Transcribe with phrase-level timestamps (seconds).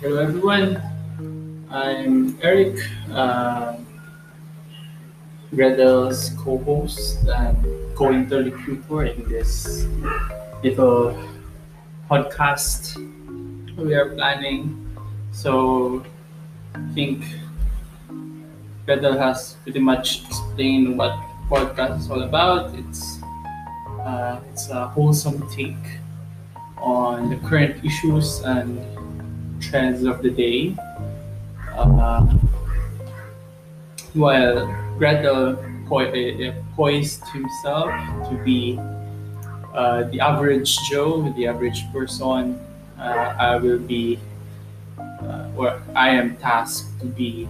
[0.00, 0.80] Hello everyone.
[1.70, 2.78] I'm Erik,
[3.10, 3.74] uh,
[6.38, 7.58] co-host and
[7.96, 9.88] co-interlocutor in this
[10.62, 11.18] little
[12.08, 12.94] podcast
[13.76, 14.86] we are planning.
[15.32, 16.04] So
[16.76, 17.24] I think
[18.86, 21.18] Gretel has pretty much explained what
[21.50, 22.72] podcast is all about.
[22.78, 23.18] It's
[23.98, 25.98] uh, it's a wholesome take
[26.76, 28.78] on the current issues and
[29.60, 30.74] trends of the day.
[31.76, 32.26] Uh,
[34.14, 34.66] while
[34.98, 37.90] Gretel po- uh, poised himself
[38.28, 38.78] to be
[39.74, 42.58] uh, the average Joe, the average person,
[42.98, 44.18] uh, I will be,
[44.98, 47.48] uh, or I am tasked to be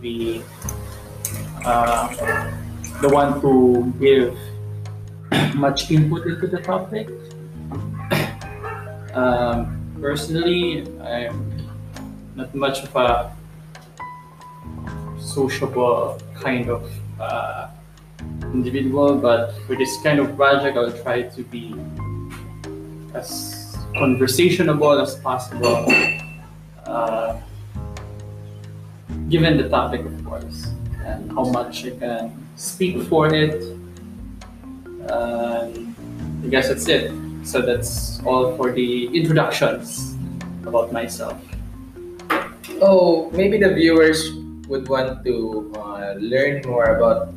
[0.00, 0.42] the
[1.64, 2.06] uh,
[3.02, 4.36] the one to give
[5.54, 7.08] much input into the topic
[9.14, 11.68] um, personally, I'm
[12.34, 13.32] not much of a
[15.18, 17.68] sociable kind of uh,
[18.52, 21.74] individual, but for this kind of project, I'll try to be
[23.14, 25.86] as conversationable as possible,
[26.84, 27.40] uh,
[29.28, 30.68] given the topic, of course,
[31.04, 33.76] and how much I can speak for it.
[36.46, 37.10] I guess that's it.
[37.46, 40.18] So that's all for the introductions
[40.66, 41.38] about myself.
[42.82, 44.34] Oh, maybe the viewers
[44.66, 47.30] would want to uh, learn more about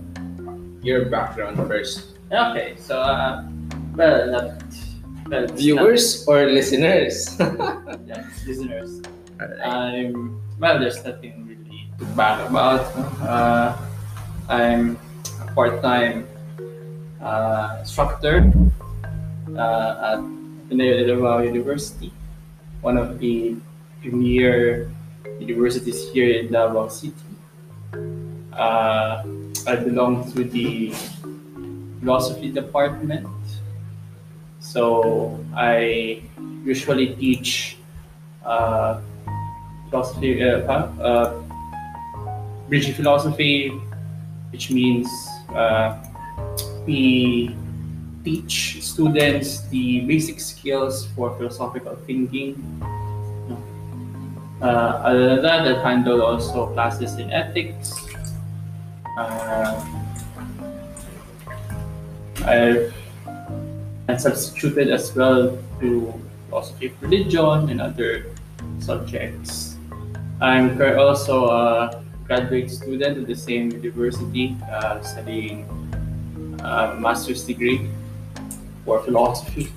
[0.82, 2.18] your background first.
[2.34, 3.46] Okay, so uh,
[3.96, 4.58] well, not
[5.30, 7.38] well, Viewers or listeners?
[7.40, 9.02] not- yeah, listeners.
[9.64, 10.80] I'm well.
[10.82, 12.82] There's nothing really to brag about.
[13.22, 13.78] Uh,
[14.50, 14.98] I'm
[15.40, 16.26] a part-time
[17.22, 18.52] uh, instructor
[19.58, 20.22] uh, at
[21.08, 22.12] Davao University,
[22.82, 23.56] one of the
[24.02, 24.92] premier
[25.40, 27.14] universities here in Davao City.
[28.54, 29.24] Uh,
[29.68, 30.94] I belong to the
[32.00, 33.28] philosophy department,
[34.60, 36.22] so I
[36.64, 37.78] usually teach
[38.46, 39.02] uh,
[39.90, 41.42] philosophy, uh, uh,
[42.94, 43.70] philosophy,
[44.52, 45.10] which means
[45.56, 45.98] uh,
[46.86, 47.56] we
[48.24, 52.58] teach students the basic skills for philosophical thinking.
[54.62, 54.66] Uh,
[55.08, 57.96] other than that, I handle also classes in ethics.
[59.18, 59.84] Uh,
[62.46, 62.94] I've
[64.20, 66.14] substituted as well to
[66.50, 68.26] philosophy of religion and other
[68.80, 69.78] subjects.
[70.42, 75.68] I'm also a graduate student at the same university, uh, studying
[76.64, 77.88] a master's degree
[78.90, 79.70] for philosophy.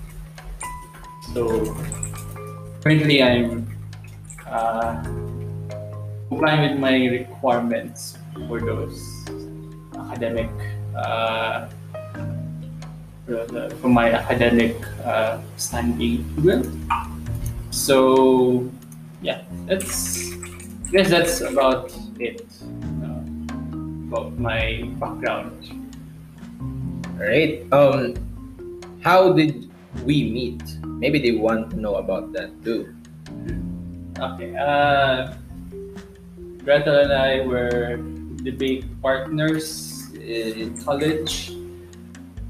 [1.37, 1.69] So
[2.81, 3.69] currently, I'm
[4.49, 5.05] uh,
[6.33, 8.17] complying with my requirements
[8.49, 8.97] for those
[10.09, 10.49] academic.
[10.97, 11.69] Uh,
[13.81, 16.25] for, my academic uh, standing.
[17.71, 18.69] So,
[19.21, 20.33] yeah, that's.
[20.89, 22.45] I guess that's about it.
[23.05, 23.25] Uh,
[24.09, 25.57] about my background.
[27.17, 27.65] Alright.
[27.73, 28.32] Um,
[29.03, 29.69] how did
[30.07, 30.63] we meet?
[30.87, 32.95] Maybe they want to know about that too.
[34.19, 34.55] Okay.
[34.57, 35.35] Uh,
[36.65, 37.99] Gretel and I were
[38.43, 41.53] debate partners in college.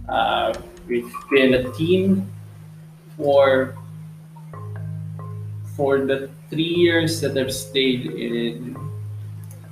[0.09, 0.53] Uh,
[0.87, 2.29] we've been a team
[3.17, 3.75] for
[5.77, 8.77] for the three years that I've stayed in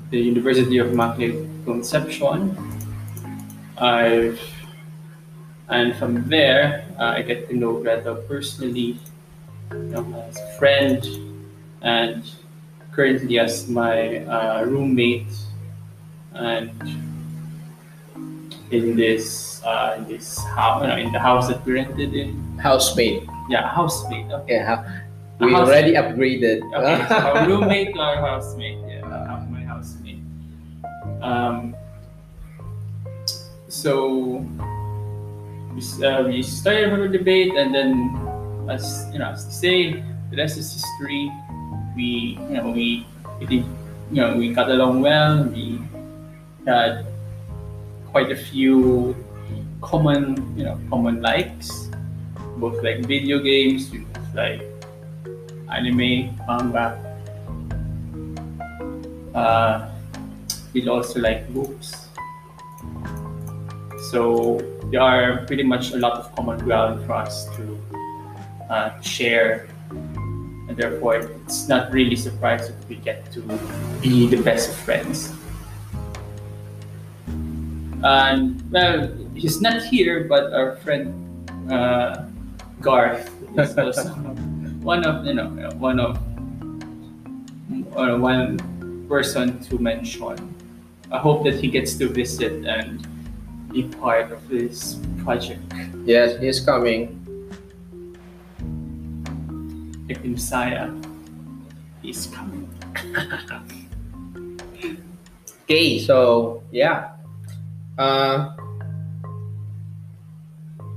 [0.09, 2.57] the University of Immaculate Conception.
[3.77, 4.41] I've
[5.71, 8.99] and from there uh, I get to know Greta personally,
[9.73, 11.01] you know, as a friend,
[11.83, 12.23] and
[12.93, 15.31] currently as my uh, roommate
[16.35, 16.71] and
[18.71, 22.35] in this uh, in this house you know, in the house that we rented in
[22.59, 23.23] Housemate.
[23.49, 24.85] yeah housemate okay, Okay, ha-
[25.41, 26.61] we already upgraded.
[26.75, 30.23] okay so our roommate or housemate yeah uh, my housemate
[31.23, 31.75] um
[33.69, 34.45] so
[36.03, 38.15] uh, we started with a debate and then
[38.69, 41.31] as you know as to say the rest is history.
[41.97, 43.07] We you know we
[43.41, 43.65] you
[44.11, 45.45] know we got along well.
[45.45, 45.81] We
[46.67, 47.07] had
[48.13, 49.17] quite a few
[49.81, 51.91] common you know common likes
[52.61, 53.91] both like video games
[54.35, 54.63] like
[55.73, 56.95] anime manga.
[59.35, 59.91] Uh,
[60.73, 62.09] we also like books.
[64.11, 64.61] So
[64.91, 67.79] there are pretty much a lot of common ground for us to
[68.69, 69.69] uh, share
[70.71, 73.43] and therefore it's not really surprising if we get to
[74.01, 75.35] be the best of friends.
[78.03, 81.11] And well, he's not here, but our friend
[81.71, 82.25] uh,
[82.81, 83.29] Garth
[83.59, 84.09] is also
[84.81, 86.17] one of you know one of
[87.99, 88.57] uh, one
[89.09, 90.39] person to mention.
[91.11, 93.05] I hope that he gets to visit and
[93.73, 95.63] be part of this project.
[96.05, 97.17] Yes, he's coming.
[100.09, 100.91] If Messiah
[102.03, 102.69] is coming.
[105.71, 107.15] Okay, so yeah.
[107.95, 108.59] Uh,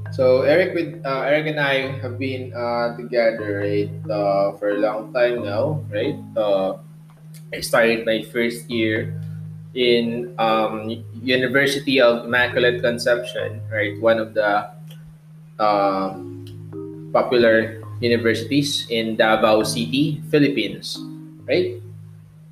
[0.09, 4.81] so Erik with uh, Erik and I have been uh, together right uh, for a
[4.81, 6.17] long time now, right?
[6.33, 6.81] Uh,
[7.53, 9.21] I started my first year
[9.73, 10.89] in um,
[11.21, 13.99] University of Immaculate Conception, right?
[14.01, 14.69] One of the
[15.59, 16.45] um,
[17.13, 20.99] popular universities in Davao City, Philippines,
[21.47, 21.81] right?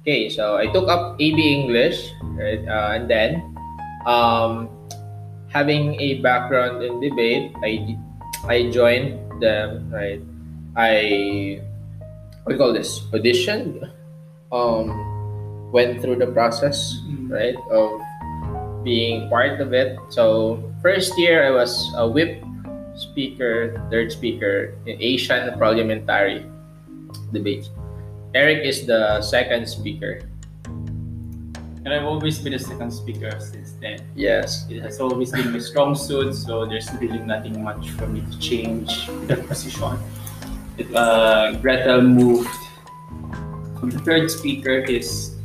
[0.01, 2.65] Okay, so I took up AB English, right?
[2.65, 3.53] Uh, and then,
[4.05, 4.69] um,
[5.49, 7.97] having a background in debate, I
[8.49, 10.21] I joined them, right?
[10.73, 11.61] I
[12.43, 13.85] what do you call this auditioned,
[14.49, 14.89] um,
[15.71, 18.01] went through the process, right, of
[18.83, 19.97] being part of it.
[20.09, 22.43] So first year I was a whip
[22.95, 26.45] speaker, third speaker in Asian parliamentary
[27.31, 27.69] debate.
[28.33, 30.21] Erik is the second speaker.
[31.83, 34.05] And I've always been a second speaker since then.
[34.13, 34.69] Yes.
[34.69, 38.39] It has always been my strong suit, so there's really nothing much for me to
[38.39, 39.97] change that position.
[40.77, 42.53] It, uh, Gretel moved
[43.79, 45.40] from the third speaker, his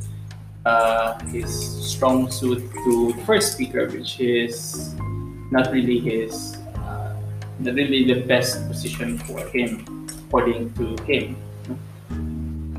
[0.67, 1.49] uh, his
[1.87, 4.95] strong suit to the first speaker, which is
[5.55, 7.15] not really his, uh,
[7.61, 9.87] not really the best position for him,
[10.27, 11.39] according to him.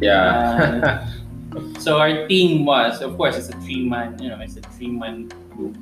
[0.01, 1.07] Yeah.
[1.79, 5.75] So our team was, of course, it's a three-man, you know, it's a three-man group,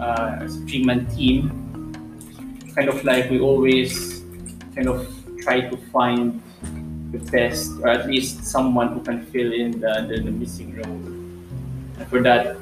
[0.00, 1.52] uh, it's a three-man team.
[2.74, 4.24] Kind of like we always
[4.74, 5.06] kind of
[5.40, 6.42] try to find
[7.12, 11.00] the best, or at least someone who can fill in the, the, the missing role.
[11.98, 12.56] And for that,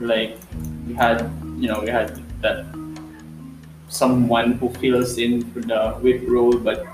[0.00, 0.38] like
[0.86, 2.66] we had, you know, we had that
[3.88, 6.84] someone who fills in for the whip role, but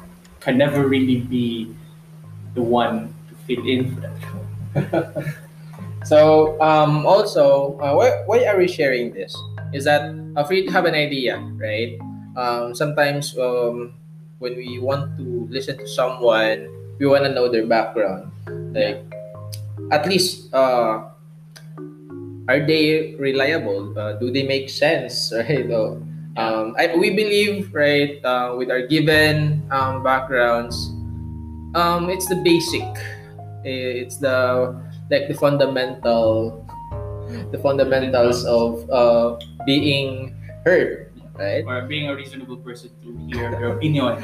[0.41, 1.75] can never really be
[2.55, 4.17] the one to fill in for that
[6.05, 9.37] so um, also, uh, why, why are we sharing this?
[9.73, 10.13] Is that
[10.47, 11.99] for you have an idea, right?
[12.37, 13.95] Um, sometimes um,
[14.39, 16.69] when we want to listen to someone,
[17.03, 18.31] we want to know their background.
[18.71, 19.03] Like,
[19.91, 21.11] at least, uh,
[22.47, 23.91] are they reliable?
[23.99, 25.67] Uh, do they make sense, right?
[25.67, 25.99] So,
[26.39, 30.79] um, I, we believe, right, uh, with our given um, backgrounds,
[31.75, 32.87] um, it's the basic.
[33.67, 34.71] It's the
[35.11, 36.63] like the fundamental,
[37.51, 41.67] the fundamentals of uh, being heard, right?
[41.67, 44.23] or being a reasonable person to hear their opinions.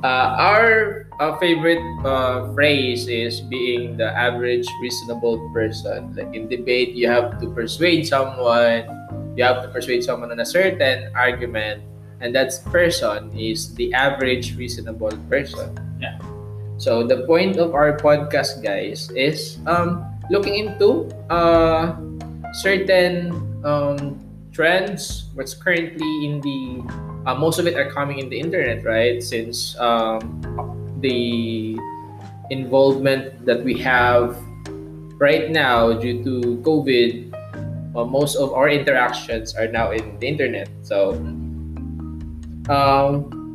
[0.00, 6.16] Uh, our uh, favorite uh, phrase is being the average reasonable person.
[6.16, 8.88] Like in debate, you have to persuade someone,
[9.36, 11.84] you have to persuade someone on a certain argument,
[12.20, 15.76] and that person is the average reasonable person.
[16.00, 16.16] Yeah.
[16.78, 21.92] So the point of our podcast, guys, is um, looking into uh,
[22.64, 23.36] certain
[23.68, 24.16] um,
[24.48, 29.22] trends, what's currently in the uh, most of it are coming in the internet, right?
[29.22, 30.42] Since um,
[31.00, 31.76] the
[32.50, 34.36] involvement that we have
[35.20, 37.32] right now due to COVID,
[37.94, 40.68] uh, most of our interactions are now in the internet.
[40.82, 41.12] So,
[42.68, 43.52] um,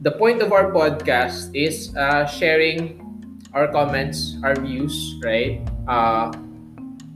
[0.00, 3.04] the point of our podcast is uh, sharing
[3.52, 5.60] our comments, our views, right?
[5.86, 6.32] Uh,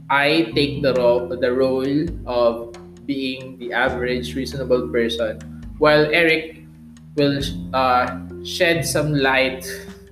[0.09, 2.75] I take the role, the role of
[3.05, 5.39] being the average reasonable person,
[5.77, 6.63] while Erik
[7.15, 7.41] will
[7.73, 9.65] uh, shed some light,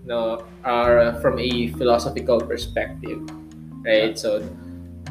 [0.06, 3.22] no, uh, from a philosophical perspective,
[3.86, 4.18] right?
[4.18, 4.41] So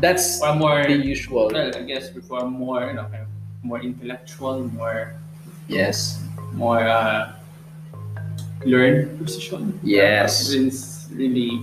[0.01, 1.51] that's Or more, the usual.
[1.53, 3.29] well, I guess before more, you know, kind of
[3.63, 5.15] more intellectual, more,
[5.69, 6.23] Yes.
[6.53, 7.33] more uh,
[8.65, 9.79] learned position.
[9.83, 10.49] Yes.
[10.51, 11.63] Since really,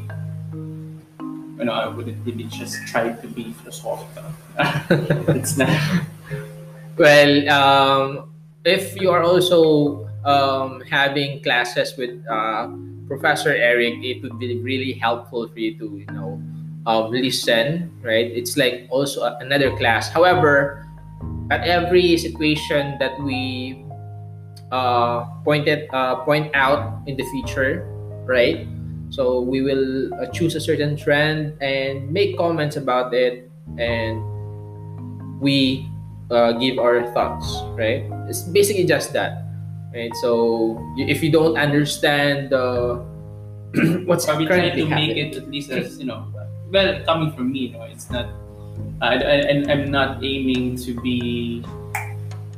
[1.58, 4.32] you know, I wouldn't really just try to be philosophical.
[5.36, 5.70] it's not.
[6.98, 8.27] Well, um,
[8.68, 12.68] if you are also um, having classes with uh,
[13.08, 16.42] Professor Erik, it would be really helpful for you to, you know,
[16.86, 18.28] um, listen, right?
[18.28, 20.10] It's like also another class.
[20.10, 20.86] However,
[21.50, 23.84] at every situation that we
[24.72, 27.88] uh, pointed uh, point out in the future,
[28.26, 28.68] right?
[29.10, 34.20] So we will uh, choose a certain trend and make comments about it, and
[35.40, 35.88] we
[36.32, 38.04] uh, give our thoughts, right?
[38.28, 39.44] It's basically just that,
[39.94, 40.14] right?
[40.22, 43.00] So if you don't understand uh,
[44.06, 46.28] what's Or we try currently to make it at least as you know.
[46.72, 48.28] Well, coming from me, you know, it's not.
[49.02, 51.64] I, I, and I'm not aiming to be.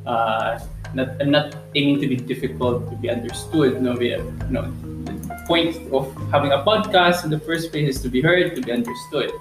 [0.05, 0.59] Uh,
[0.93, 3.81] not, I'm not aiming to be difficult to be understood.
[3.81, 4.65] No, we, you know,
[5.05, 8.61] the point of having a podcast in the first place is to be heard, to
[8.61, 9.31] be understood.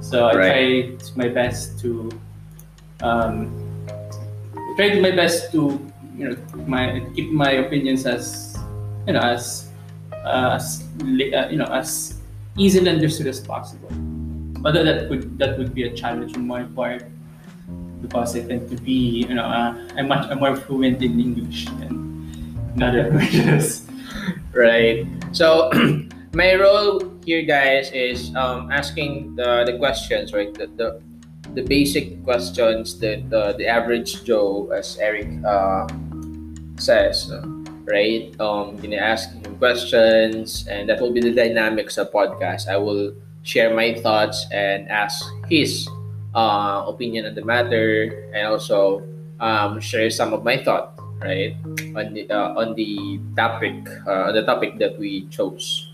[0.00, 2.10] So I try my best to
[3.02, 3.50] um,
[4.76, 5.78] try to my best to
[6.16, 8.56] you know my keep my opinions as
[9.06, 9.68] you know as
[10.24, 12.20] uh, as uh, you know as
[12.56, 13.90] easily understood as possible.
[14.64, 17.04] Although that could that would be a challenge on my part
[18.00, 21.66] because I tend to be you know uh, I'm much I'm more fluent in English
[21.82, 22.00] than
[22.74, 23.86] in other languages.
[24.52, 25.06] right?
[25.32, 25.70] So
[26.32, 30.52] my role here, guys, is um, asking the, the questions, right?
[30.52, 31.02] The, the
[31.54, 35.86] the basic questions that the, the average Joe, as Erik uh,
[36.76, 37.44] says, uh,
[37.84, 38.32] right?
[38.40, 42.68] Um, gonna ask him questions, and that will be the dynamics of podcast.
[42.68, 45.88] I will share my thoughts and ask his
[46.34, 49.04] uh, opinion on the matter, and also
[49.40, 51.56] um, share some of my thought, right,
[51.94, 55.88] on the uh, on the topic uh, on the topic that we chose.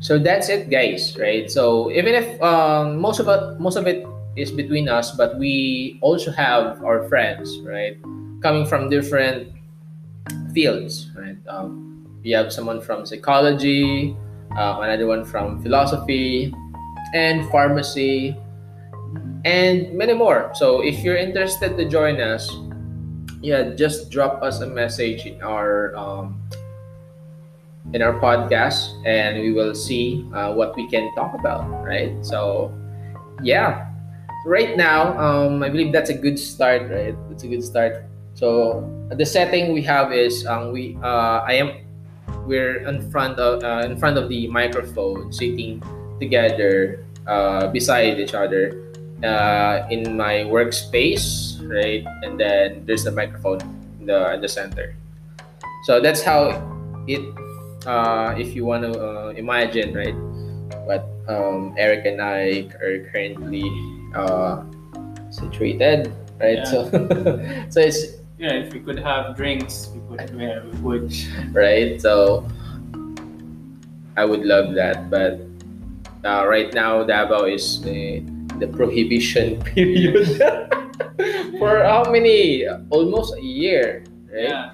[0.00, 1.18] So that's it, guys.
[1.18, 1.50] Right.
[1.50, 4.06] So even if um, most of it most of it
[4.38, 7.98] is between us, but we also have our friends, right,
[8.42, 9.52] coming from different
[10.54, 11.36] fields, right.
[11.48, 14.16] Um, we have someone from psychology,
[14.56, 16.54] uh, another one from philosophy,
[17.14, 18.36] and pharmacy,
[19.44, 20.50] and many more.
[20.54, 22.50] So if you're interested to join us,
[23.40, 26.42] yeah, just drop us a message in our um,
[27.94, 31.64] in our podcast, and we will see uh, what we can talk about.
[31.84, 32.12] Right.
[32.20, 32.74] So,
[33.42, 33.87] yeah.
[34.46, 36.90] Right now, um, I believe that's a good start.
[36.90, 37.16] Right.
[37.28, 38.04] That's a good start.
[38.34, 41.74] So the setting we have is um, we uh, I am
[42.46, 45.82] we're in front of uh, in front of the microphone, sitting
[46.20, 48.78] together uh, beside each other
[49.26, 52.06] uh, in my workspace, right?
[52.22, 53.58] And then there's the microphone
[53.98, 54.94] in the in the center.
[55.84, 56.54] So that's how
[57.06, 57.22] it.
[57.86, 60.14] Uh, if you want to uh, imagine, right,
[60.84, 63.64] what um, Erik and I are currently
[64.14, 64.64] uh,
[65.30, 66.58] situated, right?
[66.58, 66.64] Yeah.
[66.64, 66.88] So,
[67.70, 70.30] so it's Yeah, if we could have drinks, we could.
[70.30, 70.46] We
[70.78, 71.10] would.
[71.50, 72.00] right?
[72.00, 72.46] So
[74.16, 75.42] I would love that, but
[76.24, 78.22] uh, right now Davao is the,
[78.58, 80.26] the prohibition period
[81.58, 82.66] for how many?
[82.90, 84.50] Almost a year, right?
[84.50, 84.70] Yeah.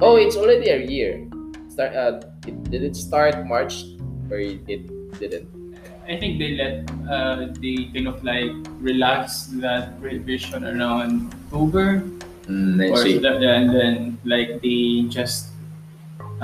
[0.00, 1.26] Oh, it's already a year.
[1.70, 1.94] Start.
[1.94, 3.82] Uh, it, did it start March
[4.30, 5.53] or it didn't?
[6.04, 12.02] I think they let uh, they kind of like relax that prohibition around October
[12.44, 13.16] Mm, or see.
[13.16, 15.48] so that- and then like they just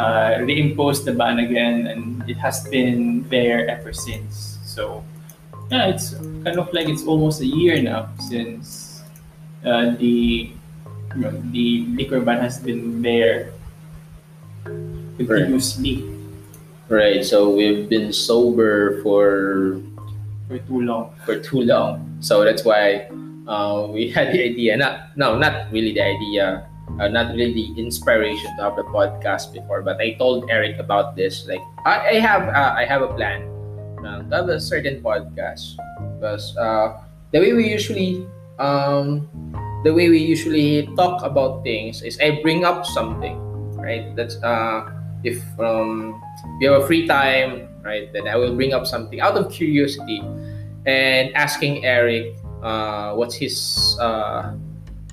[0.01, 5.05] uh, reimpose the ban again and it has been there ever since so
[5.69, 9.05] yeah it's kind of like it's almost a year now since
[9.69, 10.49] uh, the
[11.13, 13.53] you know, the liquor ban has been there
[15.21, 16.20] continuously Right.
[16.91, 19.79] So we've been sober for
[20.51, 22.19] for too long for too long.
[22.19, 23.07] So that's why
[23.47, 24.75] uh, we had the idea.
[24.75, 26.67] Not no, not really the idea.
[26.99, 29.87] Uh, not really the inspiration to have the podcast before.
[29.87, 31.47] But I told Erik about this.
[31.47, 33.47] Like I, I have uh, I have a plan
[34.03, 35.79] uh, to have a certain podcast
[36.19, 36.99] because uh,
[37.31, 38.27] the way we usually
[38.59, 39.31] um,
[39.87, 43.39] the way we usually talk about things is I bring up something,
[43.79, 44.11] right?
[44.19, 44.91] That's uh,
[45.25, 46.21] if um,
[46.59, 48.13] we have a free time, right?
[48.13, 50.23] Then I will bring up something out of curiosity
[50.87, 54.55] and asking Erik uh, what's his uh,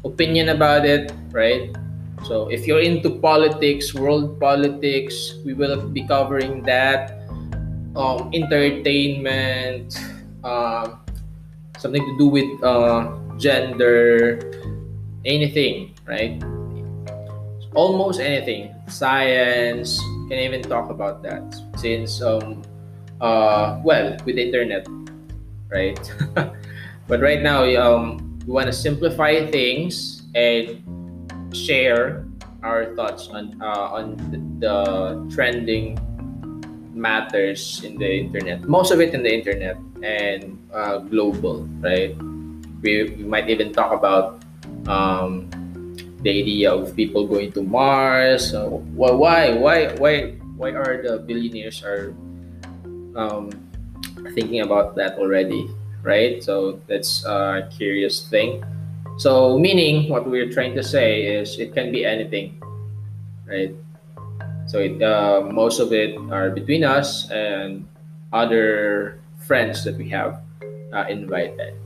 [0.03, 1.75] opinion about it, right?
[2.23, 7.13] So if you're into politics, world politics, we will be covering that.
[7.95, 9.97] Um, entertainment,
[10.43, 11.01] um,
[11.79, 14.37] something to do with uh, gender,
[15.25, 16.37] anything, right?
[17.73, 18.76] Almost anything.
[18.87, 21.43] Science, can even talk about that
[21.77, 22.63] since um,
[23.21, 24.87] uh, well with the internet
[25.69, 25.99] right?
[27.07, 30.83] But right now um, we want to simplify things and
[31.55, 32.27] share
[32.63, 34.19] our thoughts on uh, on
[34.59, 35.95] the, trending
[36.91, 42.17] matters in the internet most of it in the internet and uh, global right?
[42.81, 44.43] We, we might even talk about
[44.87, 45.49] um,
[46.27, 48.51] the idea of people going to Mars.
[48.51, 52.11] Why, why, why, why are the billionaires are
[53.15, 53.47] um,
[54.35, 55.71] thinking about that already,
[56.03, 56.43] right?
[56.43, 58.59] So that's a curious thing.
[59.17, 62.59] So meaning what we're trying to say is it can be anything,
[63.47, 63.71] right?
[64.67, 67.87] So it, uh, most of it are between us and
[68.33, 70.41] other friends that we have
[70.91, 71.79] uh, invited.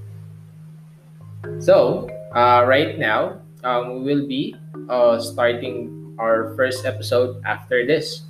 [1.60, 4.56] So uh, right now um, we will be
[4.90, 8.24] uh, starting our first episode after this.